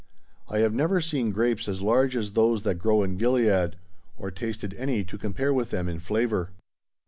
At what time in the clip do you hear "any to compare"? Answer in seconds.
4.73-5.53